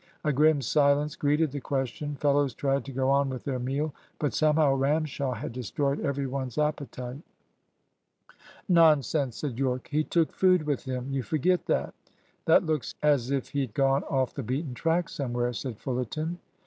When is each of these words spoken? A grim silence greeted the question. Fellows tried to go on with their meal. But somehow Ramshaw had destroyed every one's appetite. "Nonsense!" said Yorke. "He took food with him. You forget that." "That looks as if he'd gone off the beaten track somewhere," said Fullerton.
A 0.23 0.33
grim 0.33 0.63
silence 0.63 1.15
greeted 1.15 1.51
the 1.51 1.59
question. 1.61 2.15
Fellows 2.15 2.55
tried 2.55 2.85
to 2.85 2.91
go 2.91 3.11
on 3.11 3.29
with 3.29 3.43
their 3.43 3.59
meal. 3.59 3.93
But 4.17 4.33
somehow 4.33 4.73
Ramshaw 4.73 5.33
had 5.35 5.51
destroyed 5.53 5.99
every 5.99 6.25
one's 6.25 6.57
appetite. 6.57 7.21
"Nonsense!" 8.67 9.37
said 9.37 9.59
Yorke. 9.59 9.89
"He 9.89 10.03
took 10.03 10.33
food 10.33 10.63
with 10.63 10.85
him. 10.85 11.11
You 11.11 11.21
forget 11.21 11.67
that." 11.67 11.93
"That 12.45 12.65
looks 12.65 12.95
as 13.03 13.29
if 13.29 13.49
he'd 13.49 13.75
gone 13.75 14.01
off 14.05 14.33
the 14.33 14.41
beaten 14.41 14.73
track 14.73 15.07
somewhere," 15.07 15.53
said 15.53 15.77
Fullerton. 15.77 16.39